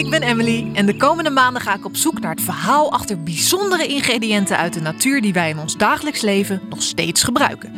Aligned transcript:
ik 0.00 0.10
ben 0.10 0.22
Emily 0.22 0.70
en 0.72 0.86
de 0.86 0.96
komende 0.96 1.30
maanden 1.30 1.62
ga 1.62 1.74
ik 1.74 1.84
op 1.84 1.96
zoek 1.96 2.20
naar 2.20 2.30
het 2.30 2.42
verhaal 2.42 2.92
achter 2.92 3.22
bijzondere 3.22 3.86
ingrediënten 3.86 4.56
uit 4.56 4.72
de 4.72 4.80
natuur 4.80 5.20
die 5.20 5.32
wij 5.32 5.50
in 5.50 5.58
ons 5.58 5.76
dagelijks 5.76 6.20
leven 6.20 6.60
nog 6.68 6.82
steeds 6.82 7.22
gebruiken. 7.22 7.72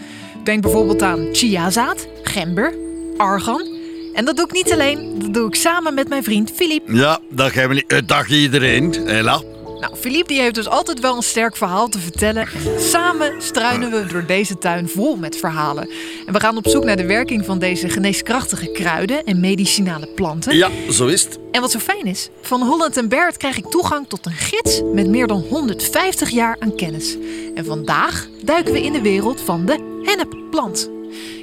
Denk 0.44 0.62
bijvoorbeeld 0.62 1.02
aan 1.02 1.28
chiazaad, 1.32 2.06
gember, 2.22 2.74
argan. 3.16 3.66
En 4.14 4.24
dat 4.24 4.36
doe 4.36 4.44
ik 4.44 4.52
niet 4.52 4.72
alleen, 4.72 5.18
dat 5.18 5.34
doe 5.34 5.46
ik 5.46 5.54
samen 5.54 5.94
met 5.94 6.08
mijn 6.08 6.22
vriend 6.22 6.50
Filip. 6.50 6.82
Ja, 6.86 7.18
dag 7.30 7.56
Emily. 7.56 7.84
Eh, 7.86 7.98
Dag 8.06 8.28
iedereen. 8.28 8.92
Hela. 9.04 9.42
Nou, 9.82 9.96
Filip 9.96 10.28
die 10.28 10.40
heeft 10.40 10.54
dus 10.54 10.68
altijd 10.68 11.00
wel 11.00 11.16
een 11.16 11.22
sterk 11.22 11.56
verhaal 11.56 11.88
te 11.88 11.98
vertellen. 11.98 12.42
En 12.42 12.80
samen 12.80 13.42
struinen 13.42 13.90
we 13.90 14.06
door 14.06 14.26
deze 14.26 14.58
tuin 14.58 14.88
vol 14.88 15.16
met 15.16 15.36
verhalen. 15.36 15.90
En 16.26 16.32
we 16.32 16.40
gaan 16.40 16.56
op 16.56 16.68
zoek 16.68 16.84
naar 16.84 16.96
de 16.96 17.06
werking 17.06 17.44
van 17.44 17.58
deze 17.58 17.88
geneeskrachtige 17.88 18.70
kruiden 18.70 19.24
en 19.24 19.40
medicinale 19.40 20.06
planten. 20.06 20.56
Ja, 20.56 20.70
zo 20.90 21.06
is 21.06 21.24
het. 21.24 21.38
En 21.50 21.60
wat 21.60 21.70
zo 21.70 21.78
fijn 21.78 22.04
is, 22.04 22.28
van 22.42 22.62
Holland 22.62 22.96
en 22.96 23.08
Bert 23.08 23.36
krijg 23.36 23.56
ik 23.56 23.66
toegang 23.66 24.08
tot 24.08 24.26
een 24.26 24.32
gids 24.32 24.80
met 24.94 25.08
meer 25.08 25.26
dan 25.26 25.40
150 25.40 26.30
jaar 26.30 26.56
aan 26.58 26.76
kennis. 26.76 27.16
En 27.54 27.64
vandaag 27.64 28.28
duiken 28.42 28.72
we 28.72 28.82
in 28.82 28.92
de 28.92 29.02
wereld 29.02 29.40
van 29.40 29.66
de 29.66 30.00
hennepplant. 30.02 30.90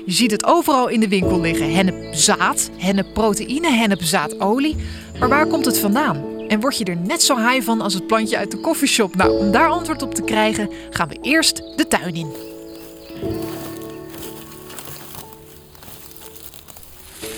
Je 0.06 0.12
ziet 0.12 0.32
het 0.32 0.46
overal 0.46 0.88
in 0.88 1.00
de 1.00 1.08
winkel 1.08 1.40
liggen. 1.40 1.74
Hennepzaad, 1.74 2.70
hennepproteïne, 2.78 3.72
hennepzaadolie. 3.72 4.76
Maar 5.20 5.30
waar 5.30 5.48
komt 5.48 5.66
het 5.66 5.80
vandaan? 5.80 6.29
En 6.50 6.60
word 6.60 6.78
je 6.78 6.86
er 6.86 6.98
net 6.98 7.22
zo 7.24 7.38
high 7.48 7.66
van 7.66 7.82
als 7.82 7.94
het 7.94 8.08
plantje 8.08 8.38
uit 8.38 8.52
de 8.52 8.58
koffieshop? 8.58 9.16
Nou, 9.16 9.38
om 9.38 9.52
daar 9.52 9.68
antwoord 9.70 10.02
op 10.02 10.14
te 10.16 10.22
krijgen, 10.24 10.70
gaan 10.90 11.08
we 11.08 11.18
eerst 11.22 11.56
de 11.76 11.88
tuin 11.88 12.16
in. 12.16 12.32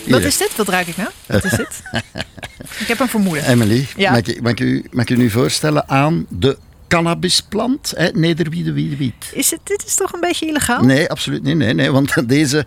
Wat 0.07 0.21
is 0.21 0.37
dit? 0.37 0.55
Wat 0.55 0.67
ruik 0.67 0.87
ik 0.87 0.97
nou? 0.97 1.09
Wat 1.25 1.43
is 1.43 1.51
dit? 1.51 1.81
ik 2.81 2.87
heb 2.87 2.99
een 2.99 3.07
vermoeden. 3.07 3.45
Emily, 3.45 3.87
Ja. 3.95 4.11
mag, 4.11 4.19
ik, 4.19 4.41
mag, 4.41 4.51
ik 4.51 4.59
u, 4.59 4.85
mag 4.91 5.03
ik 5.03 5.09
u 5.09 5.15
nu 5.17 5.29
voorstellen 5.29 5.89
aan 5.89 6.25
de 6.29 6.57
cannabisplant? 6.87 7.93
Hè? 7.95 8.09
Nederwiedewiedewiet. 8.13 9.31
Is 9.33 9.51
het, 9.51 9.59
dit 9.63 9.83
is 9.85 9.95
toch 9.95 10.13
een 10.13 10.19
beetje 10.19 10.45
illegaal? 10.47 10.83
Nee, 10.83 11.09
absoluut 11.09 11.43
niet. 11.43 11.55
Nee, 11.55 11.73
nee, 11.73 11.91
want 11.91 12.13
deze, 12.29 12.65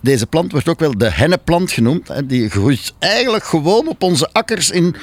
deze 0.00 0.26
plant 0.26 0.52
wordt 0.52 0.68
ook 0.68 0.78
wel 0.80 0.98
de 0.98 1.10
hennepplant 1.10 1.70
genoemd. 1.72 2.08
Hè. 2.08 2.26
Die 2.26 2.50
groeit 2.50 2.92
eigenlijk 2.98 3.44
gewoon 3.44 3.88
op 3.88 4.02
onze 4.02 4.28
akkers 4.32 4.70
in 4.70 4.94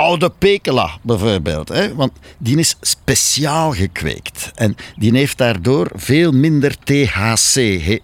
Oude 0.00 0.30
Pekela 0.38 0.98
bijvoorbeeld. 1.02 1.68
Hè. 1.68 1.94
Want 1.94 2.12
die 2.38 2.58
is 2.58 2.76
speciaal 2.80 3.72
gekweekt. 3.72 4.50
En 4.54 4.76
die 4.96 5.16
heeft 5.16 5.38
daardoor 5.38 5.90
veel 5.94 6.32
minder 6.32 6.76
THC. 6.84 7.54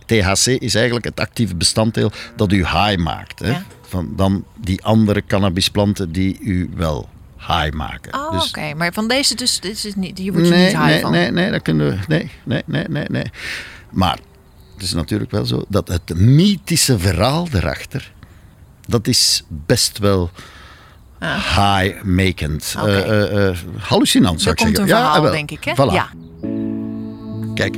THC 0.06 0.46
is 0.46 0.74
eigenlijk 0.74 1.04
het 1.04 1.20
actieve 1.20 1.54
bestanddeel 1.54 2.10
dat 2.36 2.52
u 2.52 2.56
high 2.56 2.96
maakt. 2.96 3.38
Hè. 3.38 3.50
Ja. 3.50 3.64
Van, 3.88 4.12
dan 4.16 4.44
die 4.60 4.84
andere 4.84 5.22
cannabisplanten 5.26 6.12
die 6.12 6.38
u 6.40 6.70
wel 6.74 7.08
high 7.38 7.70
maken. 7.70 8.14
Oh, 8.14 8.30
Dus- 8.30 8.48
oké. 8.48 8.74
Maar 8.74 8.92
van 8.92 9.08
deze 9.08 9.34
dus, 9.34 9.60
dit 9.60 9.84
is 9.84 9.94
niet, 9.94 10.18
hier 10.18 10.32
word 10.32 10.44
je 10.44 10.50
nee, 10.50 10.64
niet 10.66 10.76
high 10.76 10.84
nee, 10.84 11.00
van. 11.00 11.10
Nee, 11.10 11.30
nee, 11.30 11.50
dat 11.50 11.62
kunnen 11.62 11.90
we. 11.90 11.98
Nee, 12.08 12.30
nee, 12.44 12.62
nee, 12.66 12.84
nee, 12.88 13.04
nee. 13.08 13.30
Maar 13.90 14.18
het 14.74 14.82
is 14.82 14.92
natuurlijk 14.92 15.30
wel 15.30 15.44
zo 15.46 15.64
dat 15.68 15.88
het 15.88 16.18
mythische 16.18 16.98
verhaal 16.98 17.48
erachter, 17.52 18.12
dat 18.86 19.06
is 19.06 19.42
best 19.48 19.98
wel. 19.98 20.30
Ah. 21.18 21.58
Oké. 22.80 22.90
Eh, 22.90 23.22
eh, 23.22 23.48
eh, 23.48 23.56
hallucinant 23.78 24.40
zou 24.42 24.54
Er 24.54 24.60
ik 24.60 24.66
zeggen. 24.66 24.82
een 24.82 24.88
verhaal, 24.88 25.22
wel. 25.22 25.32
denk 25.32 25.50
ik, 25.50 25.64
hè? 25.64 25.72
Voilà. 25.72 25.92
Ja. 25.92 26.08
Kijk, 27.54 27.76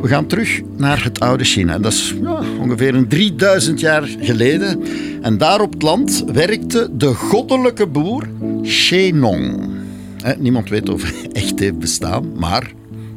we 0.00 0.08
gaan 0.08 0.26
terug 0.26 0.60
naar 0.76 1.04
het 1.04 1.20
oude 1.20 1.44
China. 1.44 1.78
Dat 1.78 1.92
is 1.92 2.14
ja, 2.22 2.40
ongeveer 2.60 2.94
een 2.94 3.08
3000 3.08 3.80
jaar 3.80 4.02
geleden. 4.20 4.82
En 5.22 5.38
daar 5.38 5.60
op 5.60 5.72
het 5.72 5.82
land 5.82 6.24
werkte 6.32 6.88
de 6.92 7.14
goddelijke 7.14 7.86
boer 7.86 8.28
Shenong. 8.64 9.72
Niemand 10.38 10.68
weet 10.68 10.88
of 10.88 11.02
hij 11.02 11.30
echt 11.42 11.58
heeft 11.58 11.78
bestaan, 11.78 12.32
maar 12.38 12.72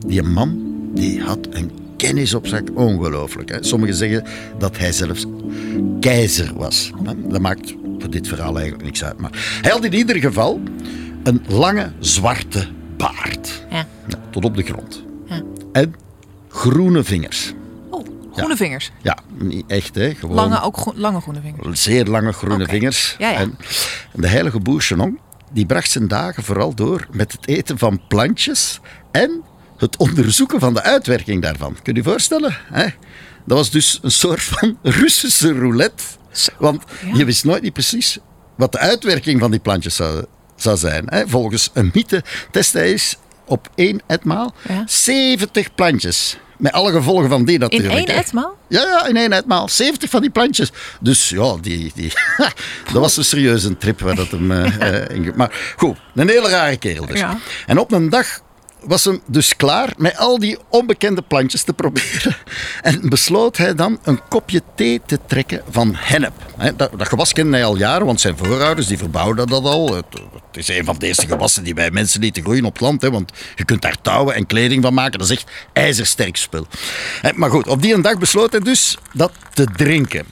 die 0.05 0.21
man 0.23 0.61
die 0.93 1.21
had 1.21 1.47
een 1.49 1.71
kennis 1.97 2.33
op 2.33 2.47
zak. 2.47 2.69
Ongelooflijk. 2.73 3.49
Hè. 3.49 3.57
Sommigen 3.63 3.95
zeggen 3.95 4.23
dat 4.57 4.77
hij 4.77 4.91
zelfs 4.91 5.25
keizer 5.99 6.51
was. 6.55 6.91
Dat 7.29 7.41
maakt 7.41 7.75
voor 7.99 8.09
dit 8.09 8.27
verhaal 8.27 8.53
eigenlijk 8.55 8.83
niks 8.83 9.03
uit. 9.03 9.17
Maar 9.17 9.59
hij 9.61 9.71
had 9.71 9.83
in 9.83 9.93
ieder 9.93 10.15
geval 10.15 10.61
een 11.23 11.41
lange 11.47 11.91
zwarte 11.99 12.67
baard. 12.97 13.65
Ja. 13.69 13.87
Ja, 14.07 14.19
tot 14.29 14.45
op 14.45 14.55
de 14.55 14.63
grond. 14.63 15.03
Ja. 15.25 15.41
En 15.71 15.95
groene 16.49 17.03
vingers. 17.03 17.53
Oh, 17.89 18.05
groene 18.33 18.55
vingers. 18.55 18.91
Ja, 19.01 19.17
niet 19.37 19.63
echt, 19.67 19.95
hè? 19.95 20.15
Gewoon 20.15 20.35
Lange, 20.35 20.61
ook 20.61 20.91
lange 20.95 21.21
groene 21.21 21.41
vingers. 21.41 21.83
zeer 21.83 22.05
lange 22.05 22.31
groene 22.33 22.65
vingers. 22.65 23.15
Ja, 23.19 23.29
ja. 23.29 23.37
En 23.37 23.57
de 24.13 24.27
heilige 24.27 24.59
boer 24.59 24.83
die 25.51 25.65
bracht 25.65 25.91
zijn 25.91 26.07
dagen 26.07 26.43
vooral 26.43 26.73
door 26.75 27.07
met 27.11 27.31
het 27.31 27.47
eten 27.47 27.77
van 27.77 28.01
plantjes 28.07 28.79
en 29.11 29.41
het 29.77 29.97
onderzoeken 29.97 30.59
van 30.59 30.73
de 30.73 30.81
uitwerking 30.83 31.41
daarvan. 31.41 31.73
Kun 31.83 31.93
je 31.93 31.99
je 31.99 32.09
voorstellen? 32.09 32.57
Hè? 32.71 32.83
Dat 33.45 33.57
was 33.57 33.71
dus 33.71 33.99
een 34.01 34.11
soort 34.11 34.41
van 34.43 34.77
Russische 35.01 35.53
roulette. 35.53 36.03
Want 36.57 36.83
je 37.13 37.25
wist 37.25 37.43
nooit 37.43 37.61
niet 37.61 37.73
precies 37.73 38.19
wat 38.55 38.71
de 38.71 38.77
uitwerking 38.77 39.39
van 39.39 39.51
die 39.51 39.59
plantjes 39.59 39.95
zou, 39.95 40.25
zou 40.55 40.77
zijn. 40.77 41.03
Hè? 41.05 41.27
Volgens 41.27 41.69
een 41.73 41.91
mythe 41.93 42.23
testte 42.51 42.77
hij 42.77 42.91
eens 42.91 43.17
op 43.45 43.69
één 43.75 44.01
etmaal 44.07 44.53
Ja. 44.67 44.83
70 44.85 45.75
plantjes. 45.75 46.37
Met 46.57 46.71
alle 46.71 46.91
gevolgen 46.91 47.29
van 47.29 47.45
die 47.45 47.53
In 47.53 47.59
natuurlijk. 47.59 47.93
één 47.93 48.09
hè. 48.09 48.13
etmaal? 48.13 48.57
Ja, 48.67 48.81
ja, 48.81 49.05
in 49.05 49.17
één 49.17 49.33
etmaal. 49.33 49.69
70 49.69 50.09
van 50.09 50.21
die 50.21 50.29
plantjes. 50.29 50.71
Dus 50.99 51.29
ja, 51.29 51.55
die, 51.61 51.91
die, 51.95 52.11
dat 52.93 53.01
was 53.01 53.17
een 53.17 53.25
serieuze 53.25 53.77
trip 53.77 53.99
waar 53.99 54.15
dat 54.15 54.31
hem 54.31 54.51
eh, 54.51 55.01
eh, 55.01 55.09
in... 55.15 55.31
Maar 55.35 55.73
goed, 55.75 55.97
een 56.15 56.29
hele 56.29 56.49
rare 56.49 56.77
kerel 56.77 57.05
dus. 57.05 57.19
Ja. 57.19 57.39
En 57.65 57.79
op 57.79 57.91
een 57.91 58.09
dag 58.09 58.41
was 58.87 59.03
hem 59.03 59.21
dus 59.25 59.55
klaar 59.55 59.93
met 59.97 60.17
al 60.17 60.39
die 60.39 60.57
onbekende 60.69 61.21
plantjes 61.21 61.63
te 61.63 61.73
proberen. 61.73 62.35
En 62.81 63.09
besloot 63.09 63.57
hij 63.57 63.75
dan 63.75 63.99
een 64.03 64.21
kopje 64.27 64.61
thee 64.75 65.01
te 65.05 65.19
trekken 65.27 65.61
van 65.69 65.91
hennep. 65.95 66.33
Dat, 66.75 66.91
dat 66.97 67.07
gewas 67.07 67.33
kende 67.33 67.57
hij 67.57 67.65
al 67.65 67.77
jaren, 67.77 68.05
want 68.05 68.21
zijn 68.21 68.37
voorouders 68.37 68.87
die 68.87 68.97
verbouwden 68.97 69.47
dat 69.47 69.63
al. 69.63 69.95
Het, 69.95 70.05
is 70.51 70.67
een 70.67 70.85
van 70.85 70.95
de 70.97 71.07
eerste 71.07 71.27
gewassen 71.27 71.63
die 71.63 71.73
bij 71.73 71.91
mensen 71.91 72.19
lieten 72.19 72.43
groeien 72.43 72.65
op 72.65 72.73
het 72.73 72.81
land. 72.81 73.01
Hè, 73.01 73.11
want 73.11 73.31
je 73.55 73.65
kunt 73.65 73.81
daar 73.81 73.97
touwen 74.01 74.35
en 74.35 74.45
kleding 74.45 74.83
van 74.83 74.93
maken. 74.93 75.19
Dat 75.19 75.29
is 75.29 75.35
echt 75.35 75.51
ijzersterk 75.73 76.37
spul. 76.37 76.67
Maar 77.35 77.49
goed, 77.49 77.67
op 77.67 77.81
die 77.81 78.01
dag 78.01 78.17
besloot 78.17 78.51
hij 78.51 78.61
dus 78.61 78.97
dat 79.13 79.31
te 79.53 79.65
drinken. 79.75 80.25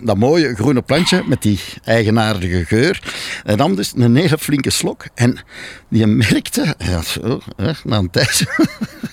Dat 0.00 0.16
mooie 0.16 0.54
groene 0.54 0.82
plantje 0.82 1.22
met 1.26 1.42
die 1.42 1.60
eigenaardige 1.84 2.64
geur. 2.64 3.02
Hij 3.42 3.54
nam 3.54 3.76
dus 3.76 3.92
een 3.96 4.16
hele 4.16 4.38
flinke 4.38 4.70
slok. 4.70 5.04
En 5.14 5.38
die 5.88 6.06
merkte, 6.06 6.74
ja, 6.78 7.02
zo, 7.02 7.40
hè, 7.56 7.72
na 7.84 7.96
een 7.96 8.10
tijdje... 8.10 8.46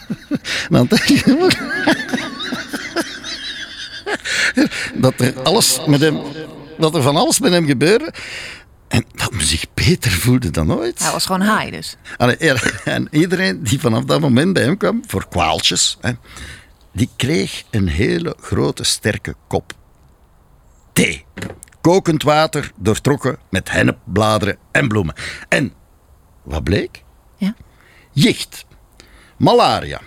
na 0.70 0.80
een 0.80 0.88
tijdje... 0.88 1.52
dat 4.96 5.14
er 5.20 5.42
alles 5.42 5.80
met 5.88 6.00
hem... 6.00 6.20
Dat 6.78 6.96
er 6.96 7.02
van 7.02 7.16
alles 7.16 7.40
met 7.40 7.52
hem 7.52 7.66
gebeurde. 7.66 8.14
En 8.88 9.06
dat 9.14 9.32
hij 9.34 9.46
zich 9.46 9.66
beter 9.74 10.12
voelde 10.12 10.52
dan 10.52 10.74
ooit. 10.74 11.00
Hij 11.00 11.12
was 11.12 11.26
gewoon 11.26 11.42
high 11.42 11.72
dus. 11.72 11.96
En 12.84 13.08
iedereen 13.12 13.64
die 13.64 13.80
vanaf 13.80 14.04
dat 14.04 14.20
moment 14.20 14.54
bij 14.54 14.64
hem 14.64 14.78
kwam, 14.78 15.04
voor 15.08 15.28
kwaaltjes, 15.28 15.98
hè, 16.02 16.12
die 16.94 17.10
kreeg 17.16 17.64
een 17.72 17.88
hele 17.88 18.36
grote 18.42 18.84
sterke 18.84 19.36
kop 19.48 19.74
thee. 20.96 21.26
Kokend 21.82 22.24
water, 22.24 22.72
doortrokken 22.76 23.38
met 23.50 23.72
hennepbladeren 23.72 24.58
en 24.72 24.88
bloemen. 24.88 25.16
En 25.50 25.74
wat 26.44 26.64
bleek? 26.64 27.04
Ja. 27.38 27.56
Jicht, 28.12 28.66
malaria, 29.38 30.02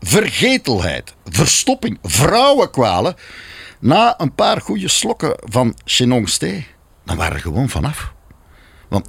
vergetelheid, 0.00 1.14
verstopping, 1.24 1.98
vrouwenkwalen. 2.02 3.14
Na 3.80 4.14
een 4.20 4.34
paar 4.34 4.60
goede 4.60 4.88
slokken 4.88 5.36
van 5.44 5.76
Chenon's 5.84 6.38
thee, 6.38 6.66
dan 7.04 7.16
waren 7.16 7.34
er 7.34 7.40
gewoon 7.40 7.68
vanaf. 7.68 8.12
Want 8.88 9.08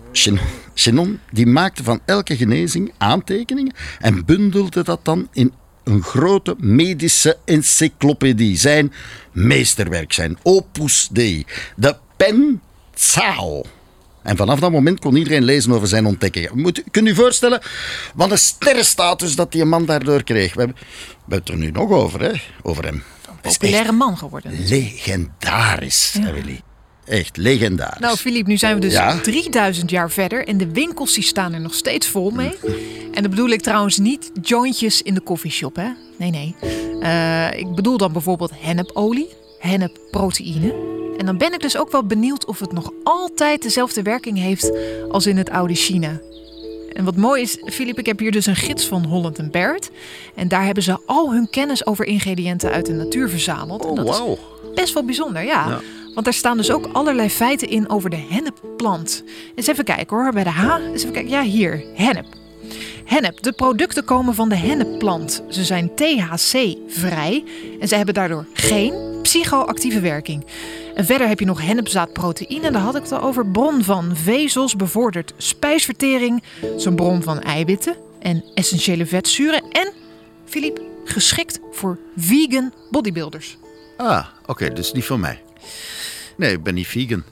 Chenon 0.74 1.20
die 1.32 1.46
maakte 1.46 1.84
van 1.84 2.00
elke 2.06 2.38
genezing 2.38 2.94
aantekeningen 2.98 3.74
en 4.00 4.26
bundelde 4.26 4.84
dat 4.84 5.06
dan 5.06 5.28
in 5.32 5.54
een 5.86 6.04
grote 6.04 6.56
medische 6.58 7.38
encyclopedie. 7.46 8.58
Zijn 8.58 8.94
meesterwerk, 9.32 10.14
zijn 10.14 10.38
opus 10.44 11.08
dei, 11.12 11.46
de 11.76 11.96
Pen 12.18 12.62
Zao. 12.94 13.64
En 14.22 14.38
vanaf 14.38 14.60
dat 14.60 14.72
moment 14.72 15.00
kon 15.00 15.16
iedereen 15.16 15.44
lezen 15.44 15.72
over 15.72 15.88
zijn 15.88 16.06
ontdekkingen. 16.06 16.60
Moet, 16.60 16.84
kunt 16.92 17.06
u 17.06 17.10
je 17.10 17.16
voorstellen 17.16 17.62
wat 18.16 18.32
een 18.32 18.38
sterrenstatus 18.38 19.36
dat 19.36 19.52
die 19.52 19.66
man 19.66 19.86
daardoor 19.86 20.24
kreeg? 20.24 20.54
We 20.54 20.60
hebben, 20.60 20.78
we 20.78 21.16
hebben 21.20 21.40
het 21.40 21.50
er 21.50 21.58
nu 21.58 21.72
nog 21.72 21.90
over, 21.90 22.22
hè? 22.22 22.32
over 22.62 22.84
hem. 22.84 23.04
Is 23.42 23.58
Populaire 23.58 23.92
man 23.92 24.18
geworden. 24.18 24.52
echt 24.52 24.70
legendarisch, 24.70 26.16
Emily. 26.16 26.62
Echt 27.06 27.38
legendarisch. 27.38 28.00
Nou, 28.00 28.18
Filip, 28.18 28.48
nu 28.48 28.58
zijn 28.58 28.76
we 28.76 28.82
dus 28.82 28.94
Ja? 28.94 29.20
3000 29.20 29.90
jaar 29.90 30.12
verder 30.12 30.48
en 30.48 30.58
de 30.58 30.72
winkels 30.72 31.14
die 31.14 31.24
staan 31.24 31.54
er 31.54 31.62
nog 31.62 31.74
steeds 31.74 32.08
vol 32.08 32.30
mee. 32.32 32.54
En 33.14 33.22
dan 33.22 33.30
bedoel 33.30 33.50
ik 33.50 33.62
trouwens 33.62 33.98
niet 33.98 34.32
jointjes 34.42 35.02
in 35.02 35.14
de 35.14 35.22
koffieshop, 35.22 35.76
hè? 35.76 35.88
Nee, 36.18 36.30
nee. 36.32 36.56
Eh, 37.02 37.60
ik 37.60 37.76
bedoel 37.76 37.98
dan 37.98 38.12
bijvoorbeeld 38.12 38.52
hennepolie, 38.56 39.30
hennepproteïne, 39.60 40.74
En 41.18 41.26
dan 41.26 41.38
ben 41.38 41.54
ik 41.54 41.62
dus 41.62 41.78
ook 41.78 41.92
wel 41.92 42.04
benieuwd 42.06 42.46
of 42.46 42.60
het 42.60 42.72
nog 42.72 42.92
altijd 43.04 43.62
dezelfde 43.62 44.02
werking 44.02 44.38
heeft 44.38 44.72
als 45.10 45.26
in 45.26 45.38
het 45.38 45.50
oude 45.50 45.74
China. 45.76 46.20
En 46.94 47.04
wat 47.06 47.16
mooi 47.16 47.42
is, 47.42 47.58
Filip, 47.66 48.00
ik 48.00 48.06
heb 48.06 48.20
hier 48.20 48.32
dus 48.32 48.46
een 48.46 48.56
gids 48.56 48.86
van 48.86 49.06
Holland 49.06 49.52
Barrett. 49.52 49.92
En 50.36 50.48
daar 50.48 50.66
hebben 50.66 50.84
ze 50.84 50.98
al 51.06 51.32
hun 51.32 51.50
kennis 51.50 51.86
over 51.86 52.06
ingrediënten 52.06 52.72
uit 52.72 52.86
de 52.86 52.94
natuur 52.94 53.30
verzameld. 53.30 53.84
en 53.84 53.90
Oh, 53.90 53.96
dat 53.96 54.08
is 54.08 54.74
best 54.76 54.94
wel 54.94 55.04
bijzonder, 55.04 55.44
ja. 55.44 55.68
Ja. 55.70 55.82
Want 56.16 56.26
daar 56.26 56.36
staan 56.36 56.58
dus 56.58 56.72
ook 56.72 56.90
allerlei 56.92 57.30
feiten 57.30 57.70
in 57.70 57.90
over 57.90 58.10
de 58.10 58.26
hennepplant. 58.30 59.24
Eens 59.56 59.68
even 59.68 59.84
kijken 59.84 60.18
hoor, 60.18 60.32
bij 60.32 60.44
de 60.44 60.50
H. 60.50 60.78
Eens 60.78 61.02
even 61.02 61.14
kijken. 61.14 61.32
Ja, 61.32 61.42
hier, 61.42 61.84
hennep. 61.94 62.26
Hennep. 63.06 63.42
De 63.42 63.52
producten 63.52 64.06
komen 64.06 64.36
van 64.36 64.50
de 64.50 64.56
hennepplant. 64.56 65.44
Ze 65.50 65.64
zijn 65.64 65.96
THC-vrij 65.96 67.44
en 67.80 67.88
ze 67.88 67.96
hebben 67.96 68.14
daardoor 68.14 68.46
geen 68.54 69.20
psychoactieve 69.22 70.00
werking. 70.00 70.46
En 70.96 71.06
verder 71.06 71.28
heb 71.28 71.40
je 71.40 71.46
nog 71.46 71.62
hennepzaadproteïne, 71.62 72.72
daar 72.72 72.82
had 72.82 72.96
ik 72.96 73.02
het 73.02 73.12
al 73.12 73.22
over. 73.22 73.48
Bron 73.48 73.84
van 73.84 74.16
vezels 74.16 74.76
bevordert 74.76 75.34
spijsvertering. 75.38 76.44
Zo'n 76.78 76.96
bron 76.96 77.24
van 77.24 77.42
eiwitten 77.42 77.96
en 78.20 78.44
essentiële 78.54 79.06
vetzuren. 79.06 79.64
En, 79.72 79.94
Filip, 80.46 80.82
geschikt 81.04 81.60
voor 81.72 81.98
vegan 82.18 82.74
bodybuilders. 82.92 83.58
Ah, 83.98 84.26
oké, 84.46 84.74
dus 84.74 84.92
niet 84.92 85.06
voor 85.06 85.20
mij. 85.20 85.42
Nee, 86.38 86.52
ik 86.52 86.64
ben 86.64 86.74
niet 86.74 86.88
vegan. 86.88 87.24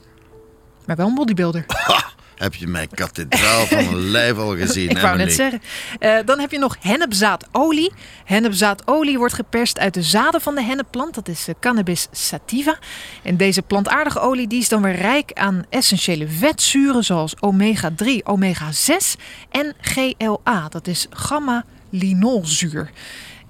Maar 0.86 0.96
wel 0.96 1.06
een 1.06 1.14
bodybuilder. 1.14 1.64
Heb 2.34 2.54
je 2.54 2.66
mijn 2.66 2.88
kathedraal 2.88 3.66
van 3.66 3.76
mijn 3.84 4.10
lijf 4.16 4.36
al 4.36 4.56
gezien? 4.56 4.88
Ik 4.88 4.98
wou 4.98 5.16
net 5.16 5.28
Emily? 5.28 5.34
zeggen. 5.34 5.62
Eh, 5.98 6.16
dan 6.24 6.38
heb 6.40 6.50
je 6.50 6.58
nog 6.58 6.76
hennepzaadolie. 6.80 7.92
Hennepzaadolie 8.24 9.18
wordt 9.18 9.34
geperst 9.34 9.78
uit 9.78 9.94
de 9.94 10.02
zaden 10.02 10.40
van 10.40 10.54
de 10.54 10.62
hennepplant. 10.62 11.14
Dat 11.14 11.28
is 11.28 11.48
eh, 11.48 11.54
cannabis 11.60 12.08
sativa. 12.10 12.78
En 13.22 13.36
deze 13.36 13.62
plantaardige 13.62 14.20
olie 14.20 14.46
die 14.46 14.60
is 14.60 14.68
dan 14.68 14.82
weer 14.82 14.96
rijk 14.96 15.32
aan 15.32 15.64
essentiële 15.70 16.28
vetzuren 16.28 17.04
zoals 17.04 17.34
omega-3, 17.40 18.06
omega-6 18.24 19.20
en 19.50 19.74
GLA. 19.80 20.68
Dat 20.68 20.86
is 20.86 21.06
gamma-linolzuur. 21.10 22.90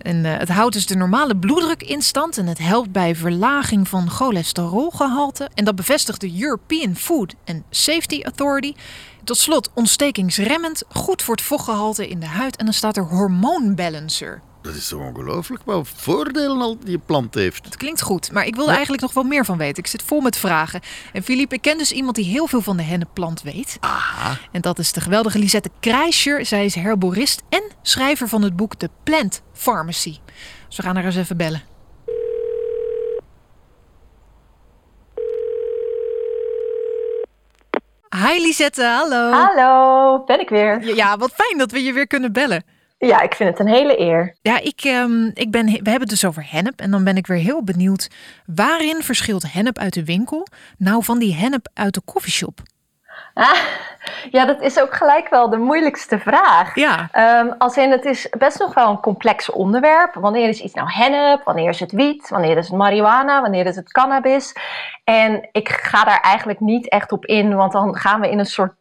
En 0.05 0.25
eh, 0.25 0.39
het 0.39 0.49
houdt 0.49 0.75
dus 0.75 0.87
de 0.87 0.97
normale 0.97 1.37
bloeddruk 1.37 1.83
in 1.83 2.03
stand 2.03 2.39
en 2.39 2.47
het 2.47 2.59
helpt 2.59 2.93
bij 2.93 3.17
verlaging 3.17 3.89
van 3.89 4.11
cholesterolgehalte. 4.11 5.49
En 5.55 5.65
dat 5.65 5.77
bevestigt 5.77 6.21
de 6.21 6.41
European 6.43 6.97
Food 6.97 7.35
and 7.45 7.63
Safety 7.71 8.23
Authority. 8.23 8.75
Tot 9.25 9.37
slot 9.37 9.71
ontstekingsremmend, 9.75 10.83
goed 10.89 11.23
voor 11.23 11.35
het 11.35 11.45
vochtgehalte 11.45 12.09
in 12.09 12.21
de 12.21 12.27
huid 12.27 12.57
en 12.57 12.65
dan 12.65 12.75
staat 12.75 12.97
er 12.97 13.05
hormoonbalancer. 13.05 14.43
Dat 14.65 14.75
is 14.75 14.89
toch 14.89 15.01
ongelooflijk 15.01 15.63
wat 15.65 15.89
voordelen 15.97 16.61
al 16.61 16.79
die 16.79 16.99
plant 16.99 17.35
heeft. 17.35 17.65
Het 17.65 17.77
klinkt 17.77 18.03
goed, 18.03 18.33
maar 18.33 18.47
ik 18.47 18.55
wil 18.55 18.67
er 18.69 18.73
eigenlijk 18.73 19.03
nog 19.03 19.13
wel 19.13 19.25
meer 19.25 19.45
van 19.45 19.59
weten. 19.59 19.83
Ik 19.83 19.87
zit 19.87 20.03
vol 20.03 20.21
met 20.21 20.37
vragen. 20.37 20.81
En 21.13 21.23
Philippe, 21.23 21.55
ik 21.55 21.61
ken 21.61 21.79
dus 21.79 21.93
iemand 21.93 22.17
die 22.17 22.25
heel 22.25 22.47
veel 22.47 22.61
van 22.61 22.77
de 22.77 22.83
hennepplant 22.83 23.43
weet. 23.43 23.77
Aha. 23.81 24.37
En 24.53 24.61
dat 24.61 24.79
is 24.79 24.93
de 24.93 25.01
geweldige 25.01 25.39
Lisette 25.39 25.71
Krijscher. 25.81 26.47
Zij 26.47 26.65
is 26.65 26.75
herborist 26.75 27.43
en 27.49 27.63
schrijver 27.83 28.29
van 28.29 28.43
het 28.43 28.57
boek 28.57 28.75
The 28.75 28.91
Plant 29.03 29.43
Pharmacy. 29.53 30.19
Dus 30.69 30.77
we 30.77 30.83
gaan 30.83 30.97
haar 30.97 31.05
eens 31.05 31.17
even 31.17 31.37
bellen. 31.37 31.63
Hi 38.09 38.41
Lisette, 38.41 38.85
hallo. 38.85 39.31
Hallo, 39.31 40.25
ben 40.25 40.41
ik 40.41 40.49
weer. 40.49 40.95
Ja, 40.95 41.17
wat 41.17 41.33
fijn 41.35 41.59
dat 41.59 41.71
we 41.71 41.83
je 41.83 41.93
weer 41.93 42.07
kunnen 42.07 42.33
bellen. 42.33 42.74
Ja, 43.07 43.21
ik 43.21 43.35
vind 43.35 43.51
het 43.51 43.59
een 43.59 43.75
hele 43.75 44.01
eer. 44.01 44.37
Ja, 44.43 44.61
ik, 44.61 44.81
ehm, 44.81 45.31
ik 45.35 45.51
ben, 45.51 45.65
we 45.67 45.73
hebben 45.73 46.01
het 46.01 46.09
dus 46.09 46.25
over 46.25 46.47
hennep. 46.51 46.81
En 46.81 46.91
dan 46.91 47.05
ben 47.05 47.17
ik 47.17 47.27
weer 47.27 47.39
heel 47.39 47.65
benieuwd. 47.65 48.11
Waarin 48.47 49.03
verschilt 49.03 49.53
hennep 49.53 49.79
uit 49.79 49.95
de 49.95 50.05
winkel 50.05 50.47
nou 50.79 51.05
van 51.05 51.19
die 51.19 51.35
hennep 51.35 51.69
uit 51.75 51.95
de 51.95 52.01
koffieshop? 52.05 52.63
Ah, 53.35 53.59
ja, 54.37 54.45
dat 54.45 54.61
is 54.61 54.81
ook 54.81 54.95
gelijk 54.95 55.29
wel 55.29 55.51
de 55.51 55.57
moeilijkste 55.57 56.19
vraag. 56.19 56.75
Ja, 56.75 57.09
Ehm, 57.13 57.53
als 57.59 57.77
in, 57.77 57.91
het 57.91 58.05
is 58.05 58.29
best 58.39 58.59
nog 58.59 58.75
wel 58.75 58.91
een 58.91 59.01
complex 59.01 59.51
onderwerp. 59.51 60.15
Wanneer 60.15 60.49
is 60.49 60.61
iets 60.61 60.75
nou 60.75 60.89
hennep? 60.91 61.45
Wanneer 61.45 61.69
is 61.69 61.81
het 61.81 61.93
wiet? 61.93 62.29
Wanneer 62.29 62.57
is 62.57 62.69
het 62.69 62.77
marihuana? 62.77 63.41
Wanneer 63.41 63.67
is 63.67 63.77
het 63.77 63.93
cannabis? 63.93 64.53
En 65.05 65.49
ik 65.53 65.69
ga 65.69 66.05
daar 66.05 66.21
eigenlijk 66.21 66.61
niet 66.61 66.89
echt 66.89 67.13
op 67.13 67.27
in, 67.27 67.55
want 67.55 67.73
dan 67.73 67.97
gaan 67.97 68.21
we 68.21 68.31
in 68.31 68.39
een 68.39 68.47
soort 68.47 68.75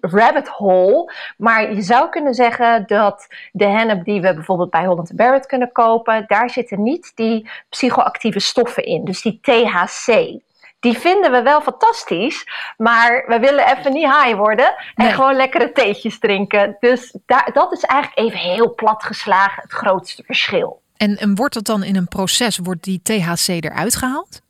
rabbit 0.00 0.48
hole. 0.48 1.12
Maar 1.36 1.74
je 1.74 1.82
zou 1.82 2.08
kunnen 2.08 2.34
zeggen 2.34 2.86
dat 2.86 3.26
de 3.52 3.66
hennep 3.66 4.04
die 4.04 4.20
we 4.20 4.34
bijvoorbeeld 4.34 4.70
bij 4.70 4.84
Holland 4.84 5.12
Barrett 5.16 5.46
kunnen 5.46 5.72
kopen, 5.72 6.24
daar 6.26 6.50
zitten 6.50 6.82
niet 6.82 7.12
die 7.14 7.50
psychoactieve 7.68 8.40
stoffen 8.40 8.84
in, 8.84 9.04
dus 9.04 9.22
die 9.22 9.38
THC. 9.42 10.40
Die 10.80 10.98
vinden 10.98 11.32
we 11.32 11.42
wel 11.42 11.60
fantastisch, 11.60 12.46
maar 12.76 13.24
we 13.26 13.38
willen 13.38 13.76
even 13.76 13.92
niet 13.92 14.04
high 14.14 14.36
worden 14.36 14.66
en 14.94 15.04
Nee. 15.04 15.12
gewoon 15.12 15.34
lekkere 15.36 15.72
theetjes 15.72 16.18
drinken. 16.18 16.76
Dus 16.80 17.16
daar, 17.26 17.50
dat 17.52 17.72
is 17.72 17.82
eigenlijk 17.82 18.28
even 18.28 18.38
heel 18.38 18.74
plat 18.74 19.02
geslagen 19.02 19.62
het 19.62 19.72
grootste 19.72 20.22
verschil. 20.26 20.82
en, 20.96 21.16
en 21.16 21.34
wordt 21.34 21.54
dat 21.54 21.64
dan 21.64 21.82
in 21.82 21.96
een 21.96 22.08
proces, 22.08 22.58
wordt 22.58 22.84
die 22.84 23.00
THC 23.02 23.48
eruit 23.48 23.96
gehaald? 23.96 24.40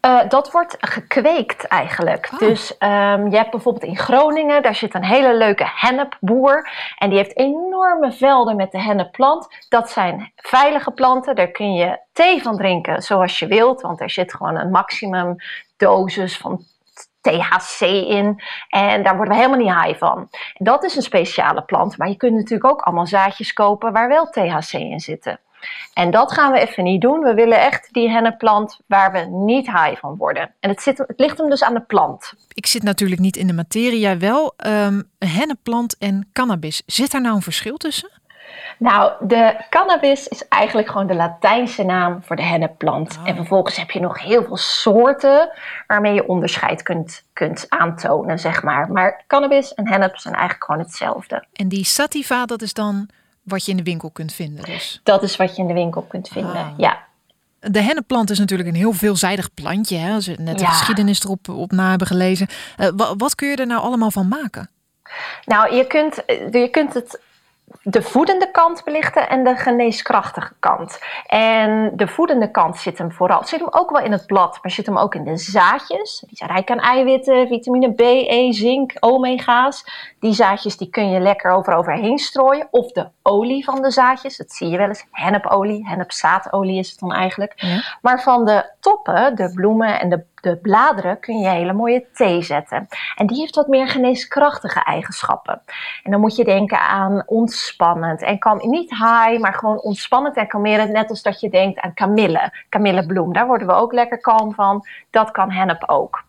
Eh, 0.00 0.28
dat 0.28 0.50
wordt 0.50 0.76
gekweekt 0.80 1.66
eigenlijk. 1.66 2.28
Oh. 2.32 2.38
Dus 2.38 2.78
ehm, 2.78 3.30
je 3.30 3.36
hebt 3.36 3.50
bijvoorbeeld 3.50 3.84
in 3.84 3.96
Groningen, 3.96 4.62
daar 4.62 4.74
zit 4.74 4.94
een 4.94 5.04
hele 5.04 5.34
leuke 5.36 5.70
hennepboer. 5.74 6.70
En 6.98 7.08
die 7.08 7.18
heeft 7.18 7.36
enorme 7.36 8.12
velden 8.12 8.56
met 8.56 8.72
de 8.72 8.80
hennepplant. 8.80 9.48
Dat 9.68 9.90
zijn 9.90 10.32
veilige 10.36 10.90
planten, 10.90 11.34
daar 11.34 11.50
kun 11.50 11.74
je 11.74 11.98
thee 12.12 12.42
van 12.42 12.56
drinken 12.56 13.02
zoals 13.02 13.38
je 13.38 13.46
wilt. 13.46 13.80
Want 13.80 14.00
er 14.00 14.10
zit 14.10 14.34
gewoon 14.34 14.56
een 14.56 14.70
maximum 14.70 15.36
dosis 15.76 16.36
van 16.36 16.64
THC 17.20 17.80
in. 17.80 18.42
En 18.68 19.02
daar 19.02 19.16
worden 19.16 19.34
we 19.34 19.40
helemaal 19.40 19.64
niet 19.64 19.84
high 19.84 19.98
van. 19.98 20.18
En 20.54 20.64
dat 20.64 20.84
is 20.84 20.96
een 20.96 21.02
speciale 21.02 21.62
plant. 21.62 21.98
Maar 21.98 22.08
je 22.08 22.16
kunt 22.16 22.34
natuurlijk 22.34 22.70
ook 22.70 22.80
allemaal 22.80 23.06
zaadjes 23.06 23.52
kopen 23.52 23.92
waar 23.92 24.08
wel 24.08 24.30
THC 24.30 24.72
in 24.72 25.00
zitten. 25.00 25.40
En 25.94 26.10
dat 26.10 26.32
gaan 26.32 26.52
we 26.52 26.58
even 26.58 26.84
niet 26.84 27.00
doen. 27.00 27.20
We 27.20 27.34
willen 27.34 27.60
echt 27.60 27.88
die 27.92 28.10
hennepplant 28.10 28.80
waar 28.86 29.12
we 29.12 29.18
niet 29.30 29.66
high 29.66 30.00
van 30.00 30.16
worden. 30.16 30.54
En 30.60 30.70
het, 30.70 30.82
zit, 30.82 30.98
het 30.98 31.18
ligt 31.20 31.38
hem 31.38 31.50
dus 31.50 31.62
aan 31.62 31.74
de 31.74 31.80
plant. 31.80 32.32
Ik 32.48 32.66
zit 32.66 32.82
natuurlijk 32.82 33.20
niet 33.20 33.36
in 33.36 33.46
de 33.46 33.52
materie, 33.52 34.00
jij 34.00 34.18
wel. 34.18 34.54
Ehm, 34.56 35.02
hennepplant 35.18 35.98
en 35.98 36.28
cannabis, 36.32 36.82
zit 36.86 37.10
daar 37.10 37.20
nou 37.20 37.34
een 37.34 37.42
verschil 37.42 37.76
tussen? 37.76 38.10
Nou, 38.78 39.12
de 39.20 39.64
cannabis 39.70 40.28
is 40.28 40.48
eigenlijk 40.48 40.88
gewoon 40.88 41.06
de 41.06 41.14
Latijnse 41.14 41.82
naam 41.82 42.22
voor 42.22 42.36
de 42.36 42.42
hennepplant. 42.42 43.18
Ah. 43.18 43.28
En 43.28 43.36
vervolgens 43.36 43.76
heb 43.76 43.90
je 43.90 44.00
nog 44.00 44.20
heel 44.20 44.44
veel 44.44 44.56
soorten 44.56 45.50
waarmee 45.86 46.14
je 46.14 46.28
onderscheid 46.28 46.82
kunt, 46.82 47.24
kunt 47.32 47.66
aantonen, 47.68 48.38
zeg 48.38 48.62
maar. 48.62 48.92
Maar 48.92 49.24
cannabis 49.26 49.74
en 49.74 49.88
hennep 49.88 50.18
zijn 50.18 50.34
eigenlijk 50.34 50.64
gewoon 50.64 50.80
hetzelfde. 50.80 51.44
En 51.52 51.68
die 51.68 51.84
sativa, 51.84 52.44
dat 52.44 52.62
is 52.62 52.72
dan 52.72 53.08
wat 53.44 53.64
je 53.64 53.70
in 53.70 53.76
de 53.76 53.82
winkel 53.82 54.10
kunt 54.10 54.32
vinden. 54.32 54.64
Dus. 54.64 55.00
Dat 55.02 55.22
is 55.22 55.36
wat 55.36 55.56
je 55.56 55.62
in 55.62 55.68
de 55.68 55.74
winkel 55.74 56.02
kunt 56.02 56.28
vinden. 56.28 56.54
Ah. 56.56 56.68
Ja. 56.76 57.02
De 57.60 57.80
hennepplant 57.80 58.30
is 58.30 58.38
natuurlijk 58.38 58.68
een 58.68 58.74
heel 58.74 58.92
veelzijdig 58.92 59.54
plantje. 59.54 59.96
Hè? 59.96 60.12
Als 60.14 60.26
we 60.26 60.34
net 60.38 60.58
de 60.58 60.64
Ja. 60.64 60.70
geschiedenis 60.70 61.24
erop 61.24 61.48
op 61.48 61.70
na 61.72 61.88
hebben 61.88 62.06
gelezen. 62.06 62.46
Eh, 62.76 62.88
wa- 62.96 63.16
wat 63.16 63.34
kun 63.34 63.48
je 63.48 63.56
er 63.56 63.66
nou 63.66 63.82
allemaal 63.82 64.10
van 64.10 64.28
maken? 64.28 64.70
Nou, 65.44 65.74
je 65.74 65.86
kunt, 65.86 66.22
je 66.52 66.68
kunt 66.70 66.94
het 66.94 67.20
de 67.84 68.02
voedende 68.02 68.50
kant 68.50 68.84
belichten 68.84 69.28
en 69.28 69.44
de 69.44 69.56
geneeskrachtige 69.56 70.52
kant. 70.58 70.98
En 71.26 71.92
de 71.96 72.08
voedende 72.08 72.50
kant 72.50 72.76
zit 72.76 72.98
hem 72.98 73.12
vooral, 73.12 73.44
zit 73.44 73.60
hem 73.60 73.68
ook 73.70 73.90
wel 73.90 74.00
in 74.00 74.12
het 74.12 74.26
blad, 74.26 74.58
maar 74.62 74.72
zit 74.72 74.86
hem 74.86 74.98
ook 74.98 75.14
in 75.14 75.24
de 75.24 75.36
zaadjes. 75.36 76.24
Die 76.26 76.36
zijn 76.36 76.50
rijk 76.50 76.70
aan 76.70 76.80
eiwitten, 76.80 77.48
vitamine 77.48 77.92
B, 77.92 78.00
E, 78.00 78.52
zink, 78.52 78.92
omega's. 79.00 79.84
Die 80.20 80.32
zaadjes 80.32 80.76
die 80.76 80.90
kun 80.90 81.10
je 81.10 81.20
lekker 81.20 81.50
over 81.50 81.74
overheen 81.74 82.18
strooien. 82.18 82.68
Of 82.70 82.92
de 82.92 83.08
olie 83.22 83.64
van 83.64 83.82
de 83.82 83.90
zaadjes, 83.90 84.36
dat 84.36 84.52
zie 84.52 84.68
je 84.68 84.76
wel 84.76 84.88
eens. 84.88 85.06
Hennepolie, 85.10 85.88
hennepzaadolie 85.88 86.78
is 86.78 86.90
het 86.90 86.98
dan 86.98 87.12
eigenlijk. 87.12 87.52
Ja. 87.56 87.82
Maar 88.02 88.22
van 88.22 88.44
de 88.44 88.70
toppen, 88.80 89.36
de 89.36 89.52
bloemen 89.52 90.00
en 90.00 90.08
de, 90.08 90.24
de 90.44 90.56
bladeren, 90.56 91.20
kun 91.20 91.38
je 91.38 91.48
hele 91.48 91.72
mooie 91.72 92.06
thee 92.12 92.42
zetten. 92.42 92.86
En 93.16 93.26
die 93.26 93.40
heeft 93.40 93.54
wat 93.54 93.66
meer 93.66 93.88
geneeskrachtige 93.88 94.84
eigenschappen. 94.84 95.62
En 96.02 96.10
dan 96.10 96.20
moet 96.20 96.36
je 96.36 96.44
denken 96.44 96.80
aan 96.80 97.22
ontspannend. 97.26 98.22
En 98.22 98.38
kan 98.38 98.60
niet 98.62 98.90
high, 98.90 99.38
maar 99.40 99.54
gewoon 99.54 99.80
ontspannend 99.80 100.36
en 100.36 100.48
kalmerend. 100.48 100.90
Net 100.90 101.10
als 101.10 101.22
dat 101.22 101.40
je 101.40 101.50
denkt 101.50 101.80
aan 101.80 101.94
kamille, 101.94 102.52
kamillebloem. 102.68 103.32
Daar 103.32 103.46
worden 103.46 103.66
we 103.66 103.72
ook 103.72 103.92
lekker 103.92 104.20
kalm 104.20 104.54
van. 104.54 104.86
Dat 105.10 105.30
kan 105.30 105.50
hennep 105.50 105.84
ook. 105.86 106.24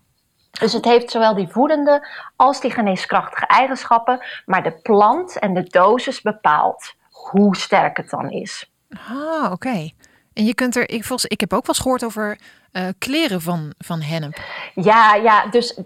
Dus 0.59 0.73
het 0.73 0.85
heeft 0.85 1.11
zowel 1.11 1.35
die 1.35 1.47
voedende 1.47 2.07
als 2.35 2.61
die 2.61 2.71
geneeskrachtige 2.71 3.47
eigenschappen. 3.47 4.25
Maar 4.45 4.63
de 4.63 4.79
plant 4.81 5.39
en 5.39 5.53
de 5.53 5.63
dosis 5.63 6.21
bepaalt 6.21 6.93
hoe 7.11 7.55
sterk 7.55 7.97
het 7.97 8.09
dan 8.09 8.29
is. 8.29 8.71
Ah, 9.09 9.51
oké. 9.51 9.89
En 10.33 10.45
je 10.45 10.53
kunt 10.53 10.75
er, 10.75 10.89
ik, 10.89 11.03
volgens, 11.03 11.31
ik 11.31 11.39
heb 11.39 11.53
ook 11.53 11.65
wel 11.65 11.75
eens 11.75 11.83
gehoord 11.83 12.03
over 12.03 12.39
eh, 12.75 12.87
kleren 12.97 13.41
van, 13.41 13.73
van 13.77 14.01
hennep. 14.01 14.39
Ja, 14.73 15.15
ja 15.15 15.47
dus 15.47 15.79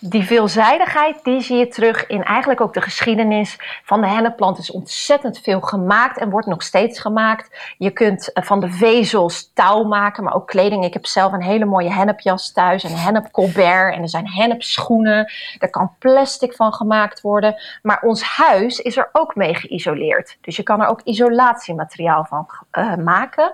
die 0.00 0.22
veelzijdigheid 0.22 1.24
die 1.24 1.40
zie 1.40 1.56
je 1.56 1.68
terug 1.68 2.06
in 2.06 2.24
eigenlijk 2.24 2.60
ook 2.60 2.74
de 2.74 2.80
geschiedenis 2.80 3.56
van 3.84 4.00
de 4.00 4.06
hennepplant. 4.06 4.58
Is 4.58 4.70
ontzettend 4.70 5.38
veel 5.38 5.60
gemaakt 5.60 6.18
en 6.18 6.30
wordt 6.30 6.46
nog 6.46 6.62
steeds 6.62 7.00
gemaakt. 7.00 7.74
Je 7.78 7.90
kunt 7.90 8.32
eh, 8.32 8.42
van 8.42 8.60
de 8.60 8.70
vezels 8.70 9.50
touw 9.54 9.84
maken, 9.84 10.24
maar 10.24 10.34
ook 10.34 10.46
kleding. 10.46 10.84
Ik 10.84 10.92
heb 10.92 11.06
zelf 11.06 11.32
een 11.32 11.42
hele 11.42 11.64
mooie 11.64 11.92
hennepjas 11.92 12.52
thuis, 12.52 12.82
een 12.82 12.96
hennepcolbert 12.96 13.94
en 13.94 14.02
er 14.02 14.08
zijn 14.08 14.28
hennepschoenen. 14.28 15.32
Er 15.58 15.70
kan 15.70 15.92
plastic 15.98 16.54
van 16.54 16.72
gemaakt 16.72 17.20
worden. 17.20 17.62
Maar 17.82 18.02
ons 18.02 18.22
huis 18.22 18.78
is 18.78 18.96
er 18.96 19.08
ook 19.12 19.34
mee 19.34 19.54
geïsoleerd. 19.54 20.36
Dus 20.40 20.56
je 20.56 20.62
kan 20.62 20.80
er 20.80 20.88
ook 20.88 21.00
isolatiemateriaal 21.04 22.24
van 22.24 22.48
eh, 22.70 22.94
maken. 22.94 23.52